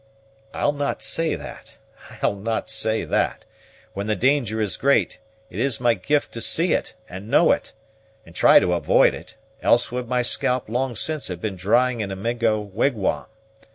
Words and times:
"I'll 0.51 0.71
not 0.73 1.03
say 1.03 1.35
that, 1.35 1.77
I'll 2.23 2.35
not 2.35 2.71
say 2.71 3.03
that. 3.03 3.45
When 3.93 4.07
the 4.07 4.15
danger 4.15 4.59
is 4.59 4.75
great, 4.75 5.19
it 5.51 5.59
is 5.59 5.79
my 5.79 5.93
gift 5.93 6.31
to 6.31 6.41
see 6.41 6.73
it, 6.73 6.95
and 7.07 7.29
know 7.29 7.51
it, 7.51 7.73
and 8.25 8.33
to 8.33 8.39
try 8.39 8.57
to 8.59 8.73
avoid 8.73 9.13
it; 9.13 9.35
else 9.61 9.91
would 9.91 10.07
my 10.07 10.23
scalp 10.23 10.67
long 10.67 10.95
since 10.95 11.27
have 11.27 11.39
been 11.39 11.55
drying 11.55 11.99
in 12.01 12.09
a 12.09 12.15
Mingo 12.15 12.59
wigwam. 12.59 13.27